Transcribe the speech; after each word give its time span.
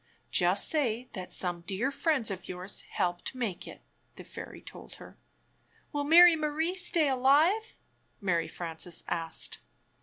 "Just 0.31 0.67
say 0.67 1.09
that 1.13 1.31
some 1.31 1.61
dear 1.61 1.91
friends 1.91 2.31
of 2.31 2.49
yours 2.49 2.81
helped 2.89 3.35
make 3.35 3.67
it," 3.67 3.81
the 4.15 4.23
fairy 4.23 4.59
told 4.59 4.95
her. 4.95 5.15
"Will 5.91 6.03
Mary 6.05 6.35
Marie 6.35 6.73
stay 6.73 7.07
alive?" 7.07 7.75
Mary 8.19 8.47
Frances 8.47 9.03
asked. 9.07 9.59